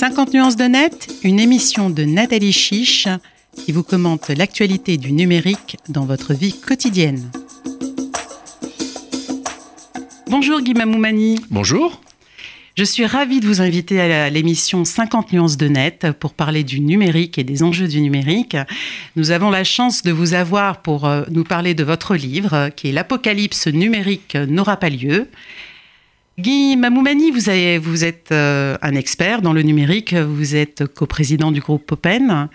[0.00, 3.06] 50 nuances de net, une émission de Nathalie Chiche
[3.54, 7.30] qui vous commente l'actualité du numérique dans votre vie quotidienne.
[10.30, 11.38] Bonjour Guy Mamoumani.
[11.50, 12.00] Bonjour.
[12.78, 16.80] Je suis ravie de vous inviter à l'émission 50 nuances de net pour parler du
[16.80, 18.56] numérique et des enjeux du numérique.
[19.16, 22.88] Nous avons la chance de vous avoir pour euh, nous parler de votre livre qui
[22.88, 25.28] est L'apocalypse numérique n'aura pas lieu.
[26.40, 27.40] Guy Mamoumani, vous,
[27.82, 32.48] vous êtes euh, un expert dans le numérique, vous êtes coprésident du groupe Open,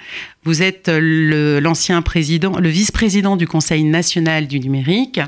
[0.44, 5.22] vous êtes l'ancien président, le vice-président du Conseil national du numérique,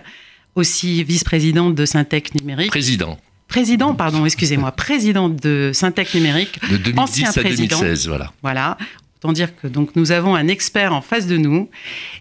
[0.56, 2.70] aussi vice-président de Syntec Numérique.
[2.72, 3.18] Président.
[3.48, 6.60] Président, pardon, excusez-moi, président de Syntec Numérique.
[6.70, 8.34] De 2010 à 2016, voilà.
[8.42, 8.78] Voilà.
[9.18, 11.70] Autant dire que donc nous avons un expert en face de nous.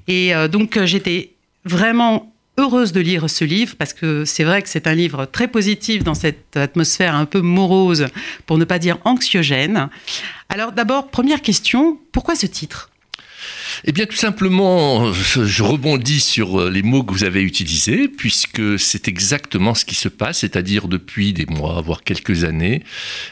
[0.06, 1.32] Et euh, donc j'étais
[1.64, 5.48] vraiment heureuse de lire ce livre parce que c'est vrai que c'est un livre très
[5.48, 8.06] positif dans cette atmosphère un peu morose,
[8.46, 9.88] pour ne pas dire anxiogène.
[10.48, 12.90] Alors d'abord, première question, pourquoi ce titre?
[13.84, 18.78] Eh bien, tout simplement, je rebondis sur euh, les mots que vous avez utilisés, puisque
[18.78, 22.82] c'est exactement ce qui se passe, c'est-à-dire depuis des mois, voire quelques années,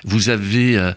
[0.05, 0.93] vous avez euh,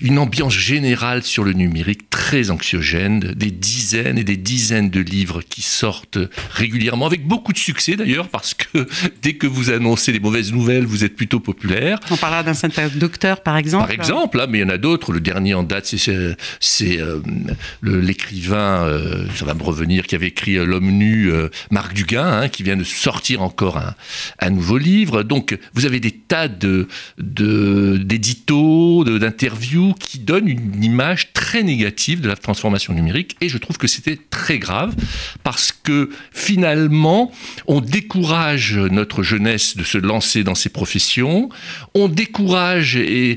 [0.00, 5.42] une ambiance générale sur le numérique très anxiogène, des dizaines et des dizaines de livres
[5.42, 6.18] qui sortent
[6.50, 8.88] régulièrement, avec beaucoup de succès d'ailleurs, parce que
[9.22, 12.00] dès que vous annoncez les mauvaises nouvelles, vous êtes plutôt populaire.
[12.10, 13.86] On parlera d'un certain docteur, par exemple.
[13.86, 15.12] Par exemple, mais il y en a d'autres.
[15.12, 17.20] Le dernier en date, c'est euh,
[17.82, 22.26] l'écrivain euh, ça va me revenir, qui avait écrit euh, L'homme nu, euh, Marc Duguin,
[22.26, 23.80] hein, qui vient de sortir encore
[24.40, 25.22] un, nouveau livre.
[25.22, 26.48] Donc, vous avez des tas
[27.18, 33.36] d'éditos, d'interviews qui donnent une image très négative de la transformation numérique.
[33.40, 34.94] Et je trouve que c'était très grave
[35.44, 37.30] parce que finalement,
[37.66, 41.50] on décourage notre jeunesse de se lancer dans ces professions.
[41.94, 43.36] On décourage et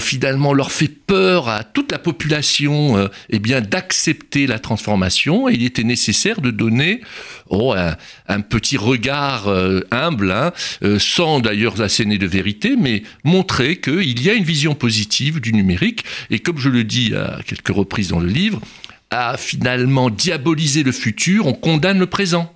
[0.00, 5.84] finalement leur fait peur à toute la population eh d'accepter la transformation et il était
[5.84, 7.00] nécessaire de donner
[7.50, 7.72] oh,
[8.28, 10.52] un, petit regard euh, humble, hein,
[10.82, 15.52] euh, sans d'ailleurs asséner de vérité, mais montrer qu'il y a une vision positive du
[15.52, 18.60] numérique et comme je le dis à quelques reprises dans le livre,
[19.10, 22.52] à finalement diaboliser le futur, on condamne le présent.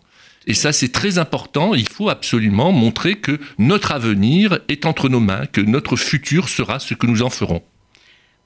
[0.48, 1.74] Et ça, c'est très important.
[1.74, 6.80] Il faut absolument montrer que notre avenir est entre nos mains, que notre futur sera
[6.80, 7.62] ce que nous en ferons.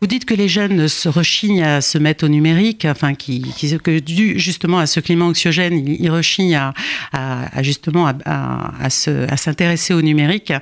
[0.00, 3.42] Vous dites que les jeunes se rechignent à se mettre au numérique, enfin, qui,
[3.82, 6.72] que dû justement à ce climat anxiogène, ils rechignent
[7.12, 10.52] à, justement à, s'intéresser au numérique.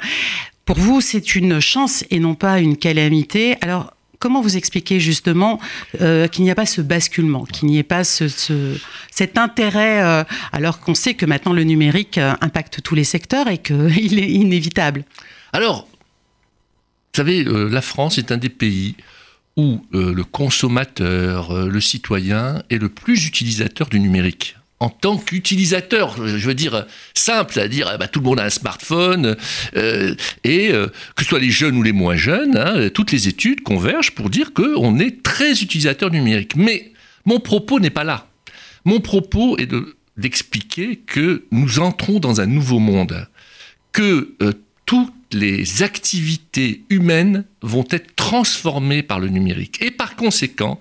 [0.64, 3.56] Pour vous, c'est une chance et non pas une calamité.
[3.62, 5.58] Alors, comment vous expliquez justement
[6.00, 8.28] euh, qu'il n'y a pas ce basculement, qu'il n'y ait pas ce,
[9.10, 10.22] cet intérêt, euh,
[10.52, 14.30] alors qu'on sait que maintenant le numérique euh, impacte tous les secteurs et qu'il est
[14.30, 15.02] inévitable?
[15.52, 18.94] Alors, vous savez, la France est un des pays
[19.56, 25.16] où euh, le consommateur, euh, le citoyen est le plus utilisateur du numérique en tant
[25.16, 29.36] qu'utilisateur, je veux dire simple, c'est-à-dire eh ben, tout le monde a un smartphone,
[29.76, 33.62] euh, et que ce soit les jeunes ou les moins jeunes, hein, toutes les études
[33.62, 36.56] convergent pour dire qu'on est très utilisateur numérique.
[36.56, 36.90] Mais
[37.26, 38.26] mon propos n'est pas là.
[38.84, 39.68] Mon propos est
[40.16, 43.28] d'expliquer que nous entrons dans un nouveau monde,
[43.92, 44.34] que
[44.84, 49.82] tout les activités humaines vont être transformées par le numérique.
[49.82, 50.78] Et par conséquent,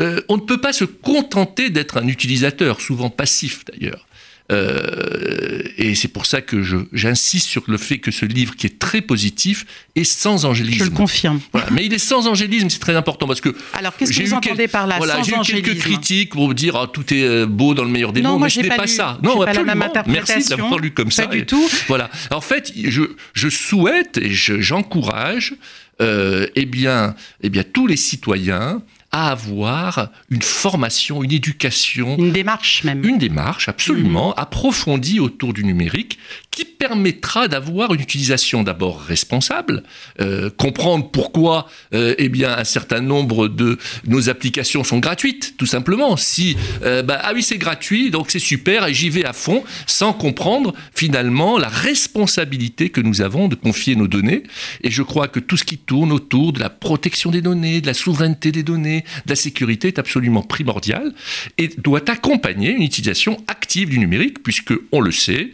[0.00, 4.06] euh, on ne peut pas se contenter d'être un utilisateur, souvent passif d'ailleurs.
[4.50, 8.78] Euh, et c'est pour ça que j'insiste sur le fait que ce livre, qui est
[8.78, 10.78] très positif, est sans angélisme.
[10.78, 11.40] Je le confirme.
[11.70, 13.54] mais il est sans angélisme, c'est très important parce que.
[13.74, 16.88] Alors, qu'est-ce que vous entendez par là voilà, J'ai eu quelques critiques pour dire ah,
[16.92, 19.18] tout est euh, beau dans le meilleur des mondes, mais ce n'est pas, ça.
[19.22, 19.90] Non, absolument.
[19.90, 21.26] Pas Merci d'avoir lu comme ça.
[21.26, 21.68] Pas du tout.
[21.86, 22.10] Voilà.
[22.30, 23.02] En fait, je,
[23.34, 25.54] je souhaite et j'encourage
[26.00, 32.16] euh, eh bien, eh bien, tous les citoyens à avoir une formation, une éducation.
[32.18, 33.04] Une démarche même.
[33.04, 34.40] Une démarche absolument mmh.
[34.40, 36.18] approfondie autour du numérique
[36.64, 39.82] permettra d'avoir une utilisation d'abord responsable,
[40.20, 45.66] euh, comprendre pourquoi euh, eh bien, un certain nombre de nos applications sont gratuites, tout
[45.66, 46.16] simplement.
[46.16, 49.64] Si, euh, bah, ah oui, c'est gratuit, donc c'est super, et j'y vais à fond,
[49.86, 54.44] sans comprendre finalement la responsabilité que nous avons de confier nos données.
[54.82, 57.86] Et je crois que tout ce qui tourne autour de la protection des données, de
[57.86, 61.12] la souveraineté des données, de la sécurité est absolument primordial
[61.58, 65.52] et doit accompagner une utilisation active du numérique, puisque, on le sait,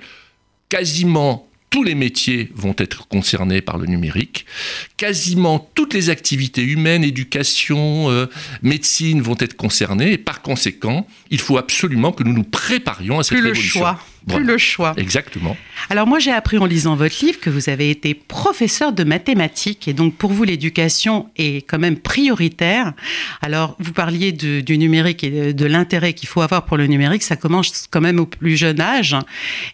[0.74, 4.44] quasiment tous les métiers vont être concernés par le numérique.
[4.96, 8.26] Quasiment toutes les activités humaines, éducation, euh,
[8.62, 10.14] médecine vont être concernées.
[10.14, 13.80] Et par conséquent, il faut absolument que nous nous préparions à cette plus révolution.
[13.80, 14.00] Le choix.
[14.26, 14.94] Plus le choix.
[14.96, 15.56] Exactement.
[15.90, 19.88] Alors moi j'ai appris en lisant votre livre que vous avez été professeur de mathématiques
[19.88, 22.92] et donc pour vous l'éducation est quand même prioritaire.
[23.42, 27.36] Alors vous parliez du numérique et de, l'intérêt qu'il faut avoir pour le numérique, ça
[27.36, 29.16] commence quand même au plus jeune âge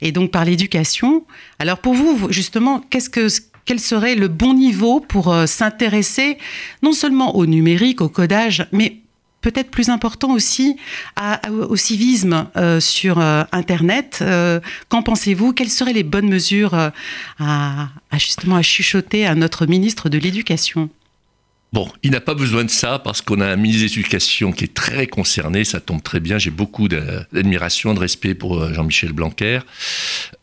[0.01, 1.25] et donc par l'éducation.
[1.59, 3.29] Alors pour vous justement, qu'est-ce que
[3.65, 6.39] quel serait le bon niveau pour euh, s'intéresser
[6.83, 9.00] non seulement au numérique, au codage, mais
[9.41, 10.77] peut-être plus important aussi
[11.51, 14.19] au civisme euh, sur euh, Internet.
[14.23, 15.53] Euh, qu'en pensez-vous?
[15.53, 16.75] Quelles seraient les bonnes mesures
[17.39, 20.91] à, justement à chuchoter à notre ministre de l'Éducation?
[21.73, 24.65] Bon, il n'a pas besoin de ça parce qu'on a un ministre de l'Éducation qui
[24.65, 29.61] est très concerné, ça tombe très bien, j'ai beaucoup d'admiration, de respect pour Jean-Michel Blanquer.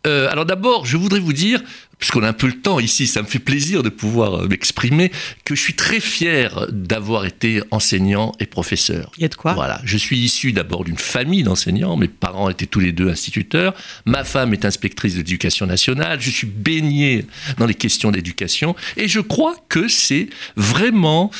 [0.05, 1.61] alors d'abord, je voudrais vous dire,
[1.99, 5.11] puisqu'on a un peu le temps ici, ça me fait plaisir de pouvoir euh, m'exprimer,
[5.45, 9.11] que je suis très fier d'avoir été enseignant et professeur.
[9.17, 9.53] Il y a de quoi?
[9.53, 13.73] Voilà, je suis issu d'abord d'une famille d'enseignants, mes parents étaient tous les deux instituteurs,
[14.05, 17.25] ma femme est inspectrice de l'éducation nationale, je suis baigné
[17.57, 21.31] dans les questions d'éducation, et je crois que c'est vraiment,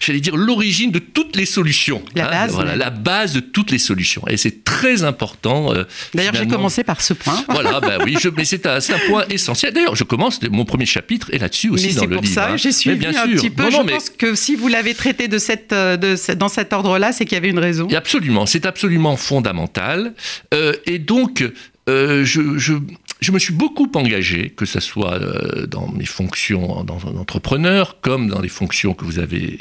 [0.00, 2.02] j'allais dire, l'origine de toutes les solutions.
[2.14, 2.52] La hein, base.
[2.52, 4.22] Voilà, la base de toutes les solutions.
[4.28, 5.74] Et c'est très important.
[5.74, 5.84] Euh,
[6.14, 7.44] D'ailleurs, j'ai commencé par ce point.
[7.48, 9.73] Voilà, ben oui, je, mais c'est un, un point essentiel.
[9.74, 12.20] D'ailleurs, je commence, mon premier chapitre est là-dessus aussi dans le livre.
[12.22, 12.56] C'est pour ça, hein.
[12.56, 13.70] j'ai suivi bien un petit peu.
[13.70, 17.24] je pense que si vous l'avez traité de cette, euh, de, dans cet ordre-là, c'est
[17.24, 17.88] qu'il y avait une raison.
[17.94, 20.14] absolument, c'est absolument fondamental.
[20.52, 21.44] Euh, et donc,
[21.88, 22.74] euh, je, je,
[23.20, 25.18] je, me suis beaucoup engagé, que ce soit
[25.66, 29.58] dans mes fonctions d'entrepreneur, comme dans les fonctions que vous avez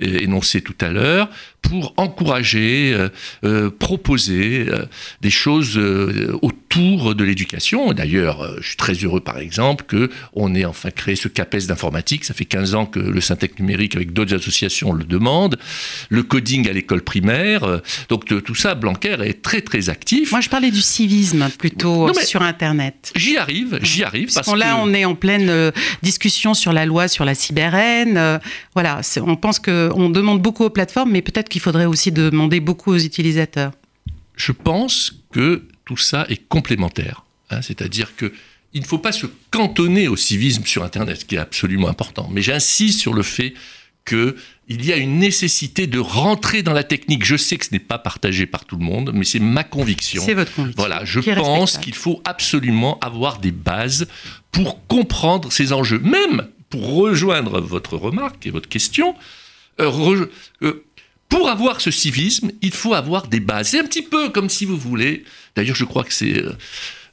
[0.00, 1.28] énoncées tout à l'heure,
[1.62, 3.08] pour encourager, euh,
[3.44, 4.84] euh, proposer euh,
[5.20, 5.78] des choses
[6.42, 7.92] autour de l'éducation.
[7.92, 12.24] D'ailleurs, je suis très heureux, par exemple, que on ait enfin créé ce CAPES d'informatique.
[12.24, 15.58] Ça fait 15 ans que le Syntec numérique, avec d'autres associations, le demande.
[16.08, 17.80] Le coding à l'école primaire.
[18.08, 20.30] Donc, tout ça, Blanquer est très, très actif.
[20.30, 23.12] Moi, je parlais du civisme plutôt sur Internet.
[23.16, 24.32] J'y arrive, j'y arrive.
[24.32, 25.72] Parce, que là, on est en pleine
[26.02, 28.40] discussion sur la loi sur la cyberhaine.
[28.74, 32.92] voilà, on pense qu'on demande beaucoup aux plateformes, mais peut-être qu'il faudrait aussi demander beaucoup
[32.92, 33.72] aux utilisateurs
[34.36, 37.24] Je pense que tout ça est complémentaire.
[37.50, 38.32] Hein, c'est-à-dire que
[38.74, 42.28] il ne faut pas se cantonner au civisme sur Internet, ce qui est absolument important.
[42.30, 43.54] Mais j'insiste sur le fait
[44.06, 44.36] qu'il
[44.68, 47.24] y a une nécessité de rentrer dans la technique.
[47.24, 50.22] Je sais que ce n'est pas partagé par tout le monde, mais c'est ma conviction.
[50.24, 50.80] C'est votre conviction.
[50.80, 54.06] Voilà, je pense qu'il faut absolument avoir des bases
[54.52, 55.98] pour comprendre ces enjeux.
[55.98, 59.16] Même pour rejoindre votre remarque et votre question,
[59.80, 60.26] euh,
[60.62, 60.84] euh,
[61.30, 63.68] pour avoir ce civisme, il faut avoir des bases.
[63.68, 65.24] C'est un petit peu comme si vous voulez,
[65.56, 66.52] d'ailleurs je crois que c'est euh,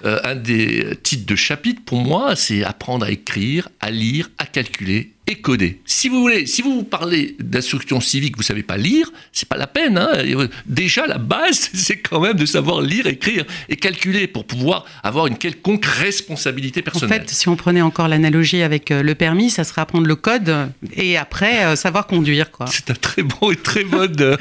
[0.04, 4.46] euh, un des titres de chapitre pour moi, c'est apprendre à écrire, à lire, à
[4.46, 5.82] calculer et coder.
[5.86, 9.58] Si vous voulez, si vous vous parlez d'instruction civique, vous savez pas lire, c'est pas
[9.58, 9.98] la peine.
[9.98, 10.10] Hein.
[10.16, 14.86] Euh, déjà, la base, c'est quand même de savoir lire, écrire et calculer pour pouvoir
[15.04, 17.22] avoir une quelconque responsabilité personnelle.
[17.22, 20.16] En fait, si on prenait encore l'analogie avec euh, le permis, ça serait apprendre le
[20.16, 22.52] code et après savoir conduire.
[22.52, 22.68] Quoi.
[22.68, 24.16] C'est un très bon et très bonne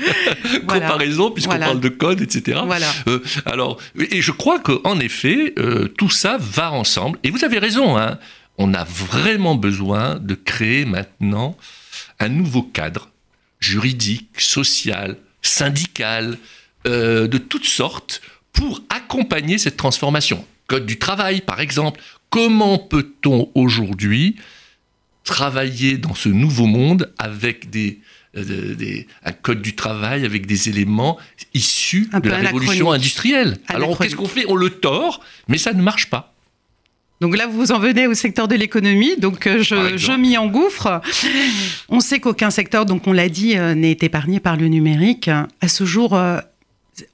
[0.67, 2.61] comparaison puisqu'on parle de code, etc.
[2.65, 2.93] Voilà.
[3.44, 7.19] alors, et je crois qu'en effet, euh, tout ça va ensemble.
[7.23, 8.19] Et vous avez raison, hein.
[8.58, 11.56] On a vraiment besoin de créer maintenant
[12.19, 13.11] un nouveau cadre
[13.61, 16.38] juridique, social, syndical,
[16.87, 18.23] euh, de toutes sortes,
[18.53, 20.44] pour accompagner cette transformation.
[20.67, 22.00] Code du travail, par exemple.
[22.31, 24.37] Comment peut-on aujourd'hui
[25.25, 28.00] travailler dans ce nouveau monde avec des,
[28.37, 31.19] euh, un code du travail avec des éléments
[31.54, 33.59] issus de la révolution industrielle?
[33.69, 34.45] Alors qu'est-ce qu'on fait?
[34.49, 36.36] On le tord, mais ça ne marche pas.
[37.20, 41.00] Donc là, vous en venez au secteur de l'économie, donc euh, je, je m'y engouffre.
[41.88, 45.28] On sait qu'aucun secteur, donc on l'a dit, euh, n'est épargné par le numérique.
[45.28, 46.12] À ce jour,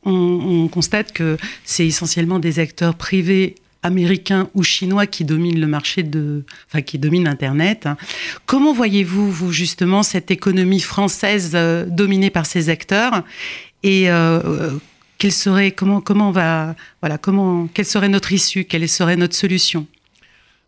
[0.05, 3.55] on, on constate que c'est essentiellement des acteurs privés
[3.85, 7.89] américains ou chinois qui dominent le marché de, enfin qui dominent Internet.
[8.47, 13.25] Comment voyez-vous, vous justement, cette économie française euh, dominée par ces acteurs?
[13.83, 14.71] Et euh,
[15.23, 19.17] euh, quelle serait, comment, comment on va, voilà, comment, quelle serait notre issue, quelle serait
[19.17, 19.87] notre solution?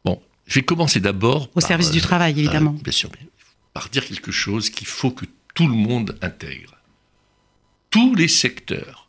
[0.04, 2.76] Bon, je vais commencer d'abord au service du travail, évidemment.
[2.82, 3.11] bien sûr,
[3.73, 6.75] par dire quelque chose qu'il faut que tout le monde intègre.
[7.90, 9.08] Tous les secteurs,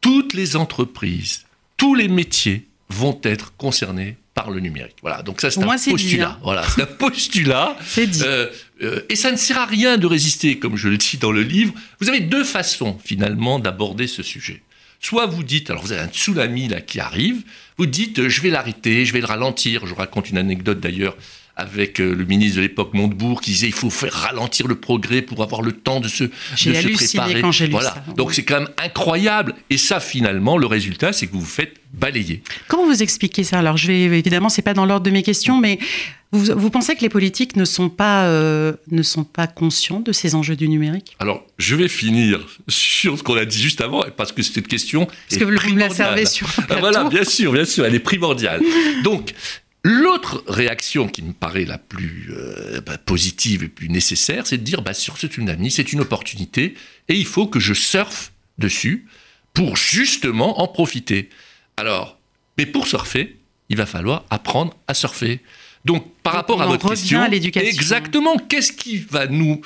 [0.00, 1.44] toutes les entreprises,
[1.76, 4.96] tous les métiers vont être concernés par le numérique.
[5.02, 6.38] Voilà, donc ça c'est un postulat.
[6.42, 7.76] Voilà, c'est un postulat.
[7.84, 8.22] c'est dit.
[8.24, 8.48] Euh,
[8.82, 11.42] euh, et ça ne sert à rien de résister, comme je le dis dans le
[11.42, 11.74] livre.
[12.00, 14.62] Vous avez deux façons finalement d'aborder ce sujet.
[15.00, 17.42] Soit vous dites, alors vous avez un tsunami là qui arrive,
[17.78, 19.86] vous dites, euh, je vais l'arrêter, je vais le ralentir.
[19.86, 21.16] Je raconte une anecdote d'ailleurs
[21.56, 25.22] avec euh, le ministre de l'époque Montebourg qui disait il faut faire ralentir le progrès
[25.22, 27.40] pour avoir le temps de se, de se préparer.
[27.40, 27.90] quand lu voilà.
[27.90, 28.04] ça.
[28.16, 29.54] Donc c'est quand même incroyable.
[29.68, 32.42] Et ça, finalement, le résultat, c'est que vous vous faites balayer.
[32.68, 33.58] Comment vous expliquez ça?
[33.58, 35.78] Alors, je vais évidemment, c'est pas dans l'ordre de mes questions, mais
[36.32, 40.12] vous, vous pensez que les politiques ne sont pas euh, ne sont pas conscients de
[40.12, 41.16] ces enjeux du numérique?
[41.18, 45.06] Alors, je vais finir sur ce qu'on a dit juste avant, parce que cette question
[45.06, 45.94] Parce est que vous me la primordiale.
[45.96, 46.80] servez sur le Ah, plateau.
[46.80, 48.62] Voilà, bien sûr, bien sûr, elle est primordiale.
[49.04, 49.34] Donc,
[49.82, 54.62] l'autre réaction qui me paraît la plus euh, bah, positive et plus nécessaire, c'est de
[54.62, 56.74] dire, bah, sur ce tsunami, c'est une opportunité,
[57.08, 59.06] et il faut que je surfe dessus
[59.52, 61.28] pour justement en profiter.
[61.76, 62.18] Alors,
[62.56, 63.36] mais pour surfer,
[63.68, 65.40] il va falloir apprendre à surfer.
[65.84, 67.68] Donc, par Donc, rapport à votre question, à l'éducation.
[67.70, 69.60] exactement, qu'est-ce qui va nous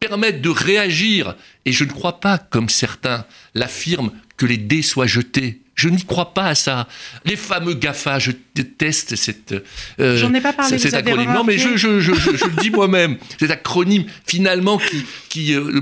[0.00, 1.36] permettre de réagir?
[1.64, 5.60] Et je ne crois pas, comme certains l'affirment, que les dés soient jetés.
[5.76, 6.86] Je n'y crois pas à ça.
[7.24, 9.54] Les fameux GAFA, je déteste cette.
[10.00, 11.32] euh, J'en ai pas parlé, cet acronyme.
[11.32, 13.16] Non, mais je, remarqué je, je, je- je le dis moi-même.
[13.40, 15.80] Cet acronyme, finalement, qui, qui euh,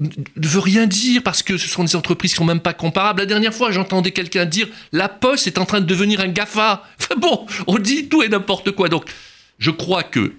[0.00, 3.20] ne veut rien dire parce que ce sont des entreprises qui sont même pas comparables.
[3.20, 6.84] La dernière fois, j'entendais quelqu'un dire la Poste est en train de devenir un GAFA.
[7.00, 8.88] Enfin bon, on dit tout et n'importe quoi.
[8.88, 9.04] Donc,
[9.58, 10.34] je crois que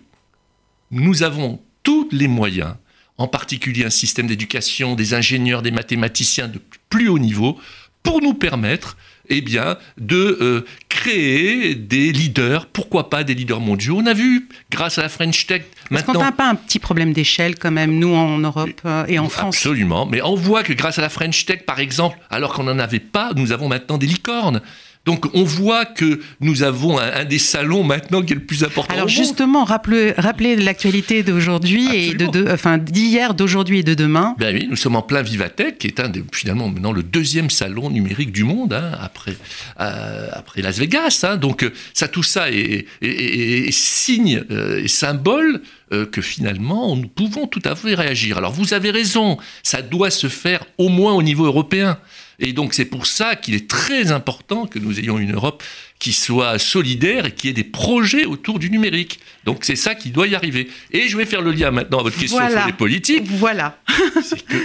[0.91, 2.75] nous avons tous les moyens,
[3.17, 7.59] en particulier un système d'éducation, des ingénieurs, des mathématiciens de plus haut niveau,
[8.03, 8.95] pour nous permettre
[9.29, 13.97] eh bien, de euh, créer des leaders, pourquoi pas des leaders mondiaux.
[14.01, 16.21] On a vu, grâce à la French Tech, Est-ce qu'on maintenant...
[16.21, 19.55] n'a pas un petit problème d'échelle quand même, nous en Europe euh, et en France?
[19.55, 20.05] Absolument.
[20.05, 22.99] Mais on voit que grâce à la French Tech, par exemple, alors qu'on n'en avait
[22.99, 24.61] pas, nous avons maintenant des licornes.
[25.07, 28.63] Donc on voit que nous avons un, un des salons maintenant qui est le plus
[28.63, 28.93] important.
[28.93, 29.17] Alors au monde.
[29.17, 34.35] justement, rappelez, rappelez l'actualité d'aujourd'hui et de, de- enfin d'hier, d'aujourd'hui et de demain.
[34.37, 37.49] Ben oui, nous sommes en plein Vivatech, qui est un des, finalement maintenant le deuxième
[37.49, 39.35] salon numérique du monde, hein, après,
[39.79, 41.21] euh, après Las Vegas.
[41.23, 41.37] hein.
[41.37, 45.61] donc euh, ça, tout ça est, est- est- est signe euh, et symbole
[45.93, 48.37] euh, que finalement nous pouvons tout à fait réagir.
[48.37, 51.97] Alors vous avez raison, ça doit se faire au moins au niveau européen.
[52.39, 55.63] Et donc c'est pour ça qu'il est très important que nous ayons une Europe
[55.97, 59.19] qui soit solidaire et qui ait des projets autour du numérique.
[59.43, 60.69] Donc c'est ça qui doit y arriver.
[60.91, 62.59] Et je vais faire le lien maintenant à votre question Voilà.
[62.59, 63.79] sur les politiques Voilà.
[64.23, 64.57] c'est que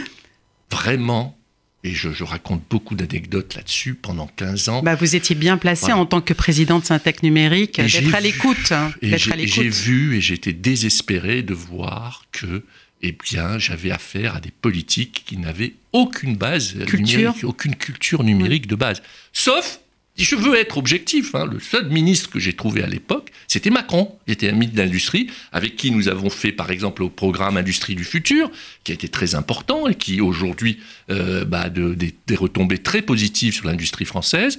[0.71, 1.39] vraiment,
[1.85, 5.87] et je, je raconte beaucoup d'anecdotes là-dessus pendant 15 ans, Bah, vous étiez bien placé
[5.87, 5.99] Voilà.
[5.99, 8.71] en tant que président de Syntec Numérique, j'ai d'être à l'écoute.
[8.73, 12.63] hein, et j'ai vu et j'étais désespéré de voir que
[13.03, 17.19] eh bien, j'avais affaire à des politiques qui n'avaient aucune base Culture.
[17.19, 19.03] numérique, aucune culture numérique de base.
[19.33, 19.81] Sauf,
[20.17, 23.71] si je veux être objectif, hein, le seul ministre que j'ai trouvé à l'époque, c'était
[23.71, 24.15] Macron.
[24.27, 27.57] Il était un ministre de l'Industrie, avec qui nous avons fait, par exemple, au programme
[27.57, 28.51] Industrie du futur,
[28.85, 30.79] qui a été très important et qui, aujourd'hui,
[31.11, 34.59] euh, bah, de- des, des retombées très positives sur l'industrie française.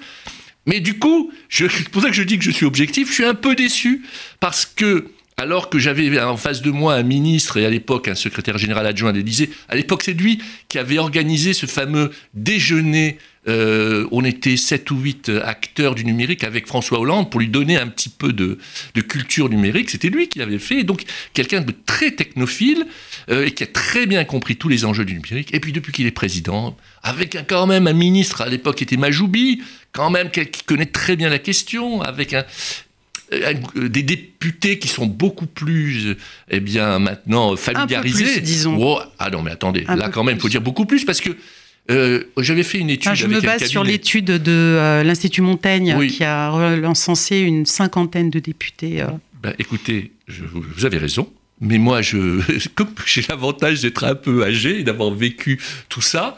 [0.65, 3.25] Mais du coup, c'est pour ça que je dis que je suis objectif, je suis
[3.25, 4.03] un peu déçu,
[4.39, 8.15] parce que alors que j'avais en face de moi un ministre et à l'époque un
[8.15, 13.17] secrétaire général adjoint à l'Élysée, à l'époque c'est lui qui avait organisé ce fameux déjeuner,
[13.47, 17.77] euh, on était sept ou huit acteurs du numérique avec François Hollande pour lui donner
[17.77, 18.57] un petit peu de,
[19.01, 22.85] culture numérique, c'était lui qui l'avait fait, et donc quelqu'un de très technophile
[23.29, 25.91] euh, et qui a très bien compris tous les enjeux du numérique, et puis depuis
[25.91, 29.61] qu'il est président, avec un- quand même un ministre, à l'époque qui était Majoubi,
[29.91, 32.45] quand même qui connaît très bien la question, avec un,
[33.75, 36.17] des députés qui sont beaucoup plus, euh,
[36.49, 38.23] eh bien, maintenant familiarisés.
[38.25, 38.77] plus, disons.
[38.79, 41.21] Oh, ah non, mais attendez, Un là quand même, il faut dire beaucoup plus parce
[41.21, 41.29] que
[41.91, 45.95] euh, j'avais fait une étude je avec me base sur l'étude de euh, l'Institut Montaigne
[45.97, 46.07] Oui.
[46.07, 49.01] qui a recensé une cinquantaine de députés.
[49.01, 49.07] euh.
[49.41, 51.31] Ben, écoutez, je- vous avez raison.
[51.59, 52.39] Mais moi, je,
[52.75, 55.59] comme j'ai l'avantage d'être un peu âgé et d'avoir vécu
[55.89, 56.37] tout ça,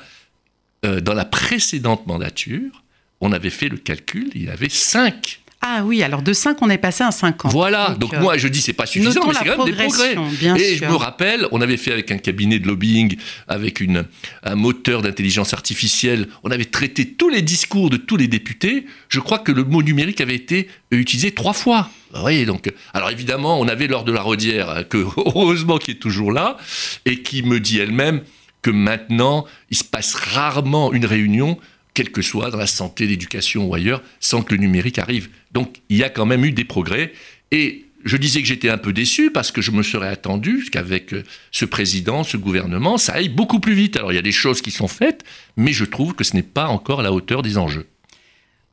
[0.85, 2.83] euh, dans la précédente mandature,
[3.21, 6.69] on avait fait le calcul, il y avait cinq Ah oui, alors de 5, on
[6.69, 7.51] est passé à 50.
[7.51, 10.15] Voilà, donc, euh, moi je dis c'est pas suffisant, mais c'est quand même des progrès.
[10.39, 10.87] bien Et sûr.
[10.87, 13.15] je me rappelle, on avait fait avec un cabinet de lobbying,
[13.47, 14.05] avec une,
[14.43, 18.85] un moteur d'intelligence artificielle, on avait traité tous les discours de tous les députés.
[19.09, 21.89] Je crois que le mot numérique avait été utilisé trois fois.
[22.13, 25.91] Vous voyez, donc, alors évidemment, on avait lors de la Rodière, euh, que heureusement qui
[25.91, 26.57] est toujours là,
[27.05, 28.21] et qui me dit elle-même
[28.61, 31.57] que maintenant, il se passe rarement une réunion
[31.95, 35.29] quel que soit dans la santé, l'éducation ou ailleurs, sans que le numérique arrive.
[35.51, 37.11] Donc il y a quand même eu des progrès.
[37.51, 41.13] Et je disais que j'étais un peu déçu parce que je me serais attendu qu'avec
[41.13, 43.97] euh, ce président, ce gouvernement, ça aille beaucoup plus vite.
[43.97, 45.23] Alors il y a des choses qui sont faites,
[45.57, 47.87] mais je trouve que ce n'est pas encore à la hauteur des enjeux.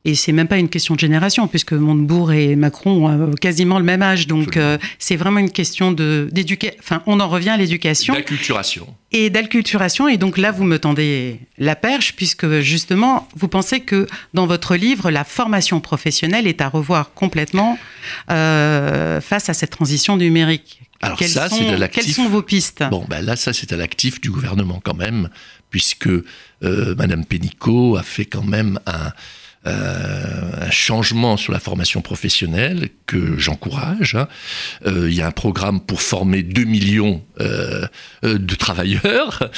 [0.05, 3.79] Et c'est même pas une question de génération, puisque Montebourg et Macron ont euh, quasiment
[3.79, 4.27] le même âge.
[4.27, 6.75] Donc, euh, c'est vraiment une question d'éducation.
[6.79, 8.13] Enfin, on en revient à l'éducation.
[8.13, 8.93] D'acculturation.
[9.13, 10.09] Et d'acculturation.
[10.09, 14.75] Et donc là, vous me tendez la perche, puisque justement, vous pensez que dans votre
[14.75, 17.79] livre, la formation professionnelle est à revoir complètement
[18.29, 20.81] euh, face à cette transition numérique.
[20.99, 22.03] Alors ça, c'est à l'actif.
[22.03, 22.83] Quelles sont vos pistes?
[22.91, 25.29] Bon, ben là, ça, c'est à l'actif du gouvernement quand même,
[25.69, 26.09] puisque
[26.61, 29.09] Madame Pénicaud a fait quand même un euh,
[29.65, 34.15] un changement sur la formation professionnelle que j'encourage.
[34.15, 34.27] Hein.
[34.85, 37.87] Euh, il y a un programme pour former 2 millions euh,
[38.23, 39.49] de travailleurs.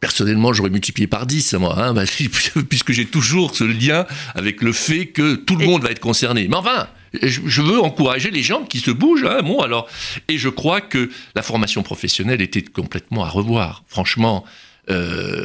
[0.00, 2.04] Personnellement, j'aurais multiplié par 10, moi, hein, bah,
[2.68, 6.48] puisque j'ai toujours ce lien avec le fait que tout le monde va être concerné.
[6.48, 6.88] Mais enfin,
[7.22, 9.24] je veux encourager les gens qui se bougent.
[9.24, 9.88] Hein, bon, alors,
[10.28, 13.84] et je crois que la formation professionnelle était complètement à revoir.
[13.88, 14.44] Franchement,
[14.88, 15.39] euh,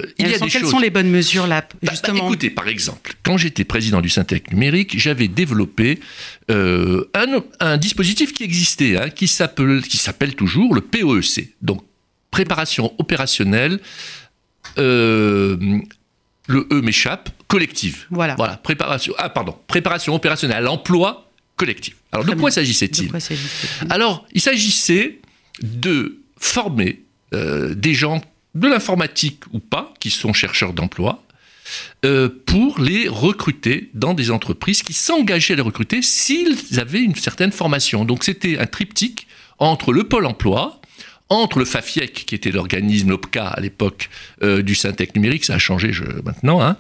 [0.46, 4.02] des quelles sont les bonnes mesures là, bah, justement Écoutez, par exemple, quand j'étais président
[4.02, 6.00] du Syntec numérique, j'avais développé
[6.50, 7.10] euh,
[7.60, 11.84] un, dispositif qui existait, hein, qui s'appelle toujours le POEC, donc
[12.32, 13.80] préparation opérationnelle.
[14.78, 15.80] Euh,
[16.48, 18.06] le E m'échappe, collective.
[18.12, 18.36] Voilà.
[18.36, 19.14] Voilà, préparation.
[19.18, 21.96] Ah, pardon, préparation opérationnelle à l'emploi collectif.
[22.12, 23.12] Alors, de quoi s'agissait-il
[23.90, 25.20] Alors, il s'agissait
[25.62, 28.22] de former des gens
[28.56, 31.24] de l'informatique ou pas, qui sont chercheurs d'emploi,
[32.06, 37.16] euh, pour les recruter dans des entreprises qui s'engageaient à les recruter s'ils avaient une
[37.16, 38.06] certaine formation.
[38.06, 40.80] Donc c'était un triptyque entre le pôle emploi,
[41.30, 44.10] entre le FAFIEC, qui était l'organisme, l'OPCA à l'époque
[44.44, 45.92] euh, du Syntec numérique, ça a changé
[46.24, 46.78] maintenant, hein,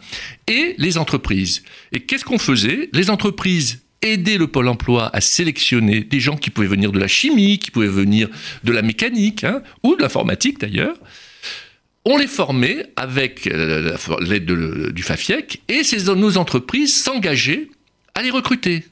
[0.48, 1.64] et les entreprises.
[1.92, 2.90] Et qu'est-ce qu'on faisait?
[2.94, 7.08] Les entreprises aidaient le pôle emploi à sélectionner des gens qui pouvaient venir de la
[7.08, 8.30] chimie, qui pouvaient venir
[8.64, 10.96] de la mécanique, hein, ou de l'informatique d'ailleurs,
[12.06, 15.82] on les formait avec euh, l'aide du FAFIEC et
[16.16, 17.70] nos entreprises s'engageaient
[18.14, 18.86] à les recruter.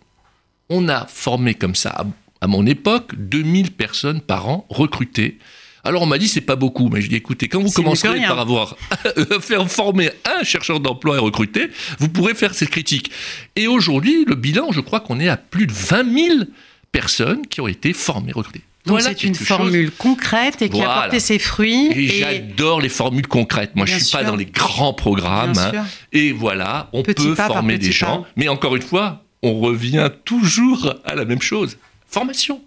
[0.70, 2.05] On a formé comme ça,
[2.41, 5.38] à mon époque, 2000 personnes par an recrutées.
[5.84, 8.39] Alors on m'a dit c'est pas beaucoup, mais je dis écoutez, quand vous commencerez par
[8.39, 8.77] avoir
[9.41, 13.12] faire former un chercheur d'emploi et recruter, vous pourrez faire cette critique.
[13.55, 16.39] Et aujourd'hui, le bilan, je crois qu'on est à plus de 20 000
[16.91, 18.63] personnes qui ont été formées, recrutées.
[18.85, 21.91] Donc c'est une formule concrète et qui a porté ses fruits.
[21.95, 23.75] Et, j'adore les formules concrètes.
[23.75, 25.57] Moi, je suis pas dans les grands programmes.
[25.57, 25.85] Hein.
[26.11, 28.25] Et voilà, on peut former des gens.
[28.35, 31.77] Mais encore une fois, on revient toujours à la même chose.
[32.07, 32.61] Formation.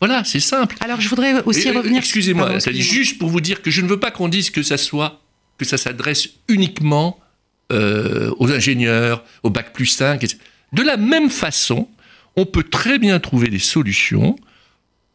[0.00, 0.76] Voilà, c'est simple.
[0.80, 1.98] Alors, je voudrais aussi revenir.
[1.98, 5.20] Excusez-moi, juste pour vous dire que je ne veux pas qu'on dise que ça soit,
[5.58, 7.20] que ça s'adresse uniquement
[7.70, 10.24] euh, aux ingénieurs, au bac plus 5.
[10.72, 11.88] De la même façon,
[12.36, 14.36] on peut très bien trouver des solutions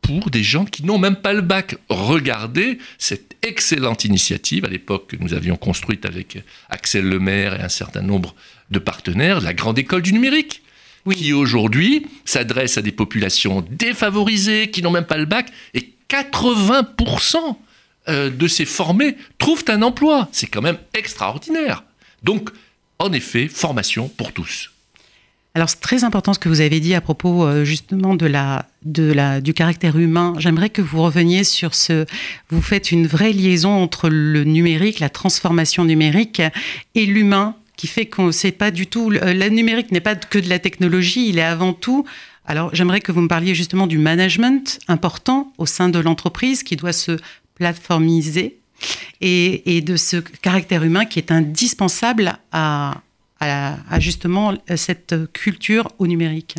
[0.05, 1.75] pour des gens qui n'ont même pas le bac.
[1.89, 7.69] Regardez cette excellente initiative à l'époque que nous avions construite avec Axel Lemaire et un
[7.69, 8.35] certain nombre
[8.69, 10.61] de partenaires, la Grande École du numérique.
[11.15, 17.37] qui aujourd'hui s'adresse à des populations défavorisées, qui n'ont même pas le bac, et 80%
[18.07, 20.29] euh, de ces formés trouvent un emploi.
[20.31, 21.83] C'est quand même extraordinaire.
[22.23, 22.49] Donc,
[22.99, 24.71] en effet, formation pour tous.
[25.55, 28.67] Alors c'est très important ce que vous avez dit à propos euh, justement de la,
[28.83, 30.33] de la, du caractère humain.
[30.37, 32.05] J'aimerais que vous reveniez sur ce...
[32.49, 36.41] Vous faites une vraie liaison entre le numérique, la transformation numérique
[36.93, 39.09] et l'humain qui fait qu'on ne sait pas du tout...
[39.09, 42.05] Le numérique n'est pas que de la technologie, il est avant tout...
[42.45, 46.75] Alors j'aimerais que vous me parliez justement du management important au sein de l'entreprise qui
[46.75, 47.17] doit se
[47.55, 48.57] plateformiser
[49.21, 53.01] et, et de ce caractère humain qui est indispensable à,
[53.39, 56.55] à, justement cette culture au numérique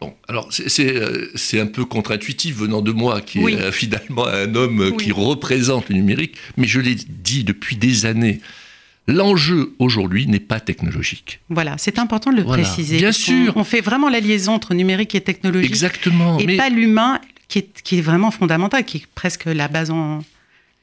[0.00, 4.54] Bon, alors euh, c'est un peu contre-intuitif venant de moi, qui est euh, finalement un
[4.54, 8.40] homme qui représente le numérique, mais je l'ai dit depuis des années.
[9.06, 11.40] L'enjeu aujourd'hui n'est pas technologique.
[11.50, 12.96] Voilà, c'est important de le préciser.
[12.96, 13.52] Bien sûr.
[13.54, 15.66] On, fait vraiment la liaison entre numérique et technologie.
[15.66, 16.38] Exactement.
[16.38, 20.24] Et pas l'humain qui est, qui est, vraiment fondamental, qui est presque la base en,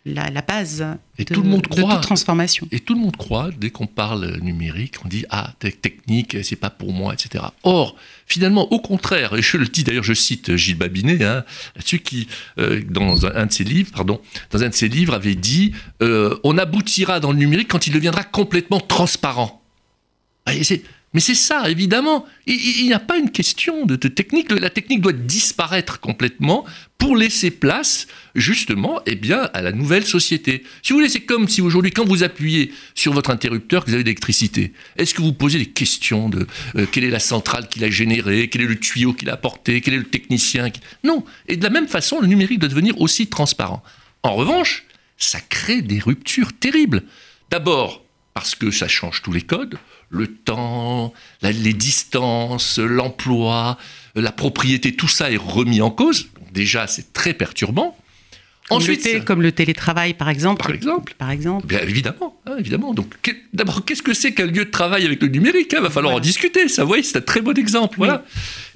[0.06, 0.86] la, base
[1.18, 2.68] et de, tout le monde croit, toute transformation.
[2.72, 6.72] Et tout le monde croit, dès qu'on parle numérique, on dit Ah, technique, c'est pas
[6.72, 7.44] pour moi, etc.
[7.64, 11.44] Or, finalement, au contraire, et je le dis d'ailleurs, je cite Gilles Babinet, hein,
[11.76, 15.36] là-dessus, qui, euh, dans un, de ses livres, pardon, dans un de ses livres, avait
[15.36, 19.62] dit euh, On aboutira dans le numérique quand il deviendra complètement transparent.
[20.48, 20.54] Ah,
[21.14, 22.26] mais c'est ça, évidemment.
[22.46, 24.50] Il n'y a pas une question de, technique.
[24.52, 26.66] La technique doit disparaître complètement
[26.98, 30.64] pour laisser place, justement, eh bien, à la nouvelle société.
[30.84, 34.04] Si vous voulez, c'est comme si aujourd'hui, quand vous appuyez sur votre interrupteur, vous avez
[34.04, 37.80] de l'électricité, est-ce que vous posez des questions de euh, quelle est la centrale qui
[37.80, 40.70] l'a générée, quel est le tuyau qui l'a apporté, quel est le technicien
[41.04, 41.26] Non.
[41.48, 43.84] Et de la même façon, le numérique doit devenir aussi transparent.
[44.24, 44.86] En revanche,
[45.18, 47.04] ça crée des ruptures terribles.
[47.50, 49.78] D'abord, parce que ça change tous les codes,
[50.10, 53.78] le temps, les distances, l'emploi,
[54.16, 56.30] la propriété, tout ça est remis en cause.
[56.54, 57.98] Déjà, c'est très perturbant.
[58.70, 60.64] Ensuite, comme le télétravail, par exemple.
[60.66, 61.14] Par exemple.
[61.18, 61.68] Par exemple.
[61.68, 62.94] Bien évidemment, hein, évidemment.
[62.94, 63.14] Donc,
[63.54, 65.82] d'abord, qu'est-ce que c'est qu'un lieu de travail avec le numérique Il hein?
[65.82, 66.70] va falloir en discuter.
[66.70, 67.98] Ça, vous voyez, c'est un très bon exemple.
[67.98, 68.24] Voilà.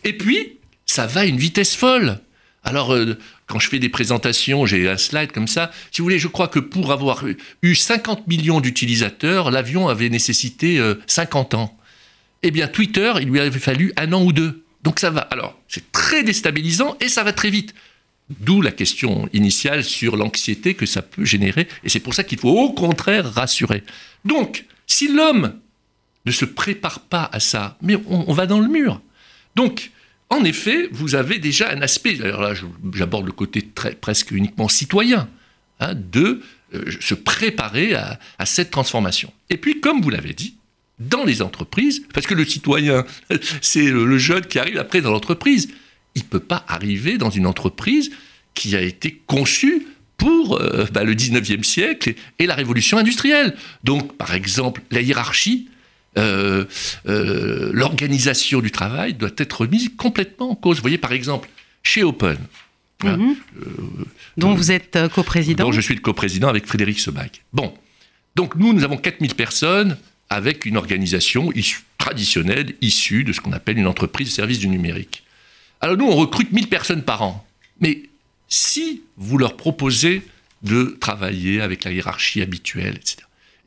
[0.03, 2.19] Et puis, ça va à une vitesse folle.
[2.65, 5.71] Alors, euh, quand je fais des présentations, j'ai un slide comme ça.
[5.91, 7.23] Si vous voulez, je crois que pour avoir
[7.61, 11.77] eu 50 millions d'utilisateurs, l'avion avait nécessité 50 euh, ans.
[12.43, 14.63] Eh bien, Twitter, il lui avait fallu un an ou deux.
[14.83, 15.21] Donc ça va.
[15.21, 17.73] Alors, c'est très déstabilisant et ça va très vite.
[18.39, 21.67] D'où la question initiale sur l'anxiété que ça peut générer.
[21.83, 23.83] Et c'est pour ça qu'il faut au contraire rassurer.
[24.25, 25.53] Donc, si l'homme
[26.25, 28.99] ne se prépare pas à ça, mais on, va dans le mur.
[29.55, 29.91] Donc,
[30.29, 32.53] en effet, vous avez déjà un aspect, alors là
[32.93, 33.61] j'aborde le côté
[34.01, 35.29] presque uniquement citoyen,
[35.79, 36.41] hein, de
[36.73, 39.31] euh, se préparer à, à cette transformation.
[39.49, 40.55] Et puis, comme vous l'avez dit,
[40.99, 43.05] dans les entreprises, parce que le citoyen,
[43.61, 45.69] c'est le jeune qui arrive après dans l'entreprise,
[46.15, 48.11] il ne peut pas arriver dans une entreprise
[48.53, 49.85] qui a été conçue
[50.17, 53.55] pour euh, bah, le 19e siècle et, la révolution industrielle.
[53.83, 55.67] Donc, par exemple, la hiérarchie,
[56.17, 56.65] euh,
[57.07, 60.77] euh, l'organisation du travail doit être remise complètement en cause.
[60.77, 61.49] Vous voyez, par exemple,
[61.83, 62.37] chez Open,
[63.03, 63.35] hein, mhm.
[64.37, 65.65] dont vous êtes coprésident.
[65.65, 67.29] Dont je suis le coprésident avec Frédéric Sebag.
[67.53, 67.73] Bon,
[68.35, 69.97] donc nous, nous avons 4000 personnes
[70.29, 71.51] avec une organisation
[71.97, 75.23] traditionnelle issue de ce qu'on appelle une entreprise de service du numérique.
[75.81, 77.45] Alors nous, on recrute 1000 personnes par an.
[77.79, 78.03] Mais
[78.47, 80.21] si vous leur proposez
[80.63, 83.17] de travailler avec la hiérarchie habituelle, etc.,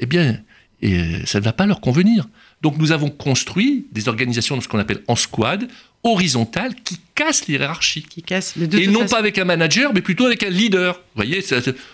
[0.00, 0.40] eh bien,
[0.80, 2.28] ça ne va pas leur convenir.
[2.62, 5.68] Donc nous avons construit des organisations de ce qu'on appelle en squad,
[6.02, 8.02] horizontales, qui cassent les hiérarchies.
[8.02, 10.94] Qui cassent Et non pas avec un manager, mais plutôt avec un leader.
[10.94, 11.44] Vous voyez,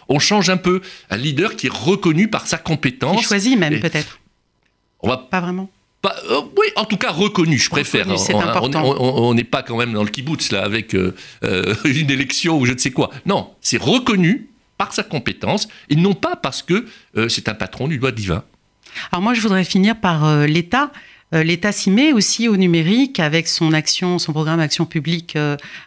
[0.08, 0.80] on change un peu.
[1.10, 3.18] Un leader qui est reconnu par sa compétence.
[3.18, 4.20] Qui choisit même, peut-être.
[5.00, 5.70] On va pas vraiment.
[6.30, 8.06] Euh, oui, en tout cas reconnu, je préfère.
[8.08, 12.66] on n'est pas quand même dans le kibbutz là avec euh, euh, une élection ou
[12.66, 13.10] je ne sais quoi.
[13.26, 16.86] Non, c'est reconnu par sa compétence et non pas parce que
[17.28, 18.42] c'est un patron du doigt divin.
[19.12, 20.90] Alors moi, je voudrais finir par l'État.
[21.32, 25.36] L'État s'y met aussi au numérique avec son action, son programme Action publique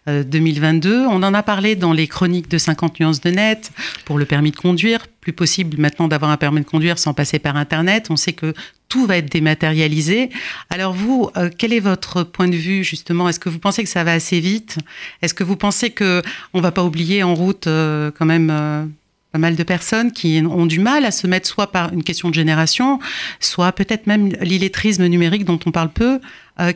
[0.07, 1.05] 2022.
[1.05, 3.71] On en a parlé dans les chroniques de 50 nuances de net
[4.03, 5.07] pour le permis de conduire.
[5.21, 8.07] Plus possible maintenant d'avoir un permis de conduire sans passer par Internet.
[8.09, 8.53] On sait que
[8.89, 10.29] tout va être dématérialisé.
[10.69, 13.27] Alors vous, euh, quel est votre point de vue justement?
[13.29, 14.77] Est-ce que vous pensez que ça va assez vite?
[15.21, 16.21] Est-ce que vous pensez que
[16.53, 18.85] on va pas oublier en route euh, quand même euh,
[19.31, 22.29] pas mal de personnes qui ont du mal à se mettre soit par une question
[22.29, 22.99] de génération,
[23.39, 26.19] soit peut-être même l'illettrisme numérique dont on parle peu.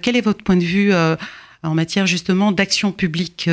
[0.01, 0.91] quel est votre point de vue
[1.63, 3.49] en matière justement d'action publique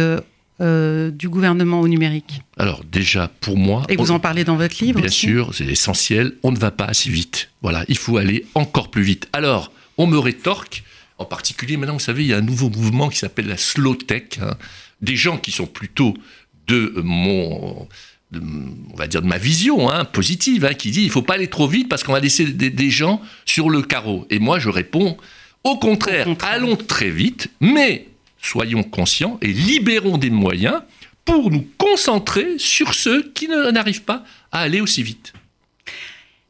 [0.61, 2.42] euh, du gouvernement au numérique?
[2.56, 3.84] Alors déjà, pour moi...
[3.88, 6.87] Et vous en parlez dans votre livre Bien sûr, c'est essentiel, on ne va pas
[6.87, 7.50] assez vite.
[7.62, 9.28] Voilà, il faut aller encore plus vite.
[9.32, 10.82] Alors, on me rétorque,
[11.18, 13.94] en particulier maintenant, vous savez, il y a un nouveau mouvement qui s'appelle la slow
[13.94, 14.56] tech, hein.
[15.00, 16.14] des gens qui sont plutôt
[16.66, 17.87] de mon...
[18.34, 21.48] on va dire de ma vision hein, positive, hein, qui dit il faut pas aller
[21.48, 24.26] trop vite parce qu'on va laisser des, gens sur le carreau.
[24.30, 25.16] Et moi, je réponds
[25.64, 26.52] au contraire, au contraire.
[26.52, 28.06] allons très vite, mais
[28.40, 30.82] soyons conscients et libérons des moyens
[31.24, 35.32] pour nous concentrer sur ceux qui n'arrivent pas à aller aussi vite.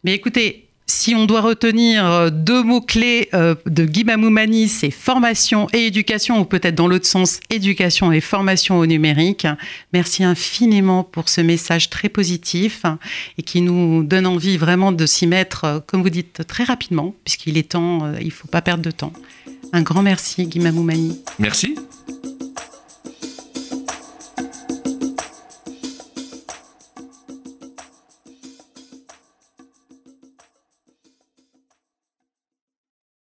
[0.04, 5.68] Mais écoutez, si on doit retenir euh, deux mots-clés euh, de Guy Mamoumani, c'est formation
[5.72, 9.46] et éducation, ou peut-être dans l'autre sens, éducation et formation au numérique.
[9.92, 12.82] Merci infiniment pour ce message très positif
[13.36, 17.14] et qui nous donne envie vraiment de s'y mettre, euh, comme vous dites, très rapidement,
[17.22, 19.12] puisqu'il est temps, il ne faut pas perdre de temps.
[19.74, 21.20] Un grand merci, Guy Mamoumani.
[21.38, 21.74] Merci.